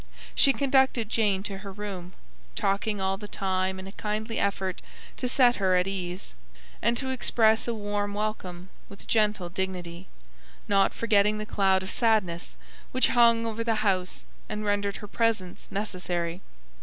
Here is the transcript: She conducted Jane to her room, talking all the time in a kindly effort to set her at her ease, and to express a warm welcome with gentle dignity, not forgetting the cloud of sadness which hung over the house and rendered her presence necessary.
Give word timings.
She 0.33 0.51
conducted 0.51 1.09
Jane 1.09 1.43
to 1.43 1.59
her 1.59 1.71
room, 1.71 2.13
talking 2.55 2.99
all 2.99 3.17
the 3.17 3.27
time 3.27 3.77
in 3.77 3.85
a 3.85 3.91
kindly 3.91 4.39
effort 4.39 4.81
to 5.17 5.27
set 5.27 5.57
her 5.57 5.75
at 5.75 5.85
her 5.85 5.91
ease, 5.91 6.33
and 6.81 6.97
to 6.97 7.11
express 7.11 7.67
a 7.67 7.73
warm 7.75 8.15
welcome 8.15 8.71
with 8.89 9.05
gentle 9.07 9.49
dignity, 9.49 10.07
not 10.67 10.91
forgetting 10.91 11.37
the 11.37 11.45
cloud 11.45 11.83
of 11.83 11.91
sadness 11.91 12.57
which 12.91 13.09
hung 13.09 13.45
over 13.45 13.63
the 13.63 13.85
house 13.85 14.25
and 14.49 14.65
rendered 14.65 14.97
her 14.97 15.07
presence 15.07 15.67
necessary. 15.69 16.41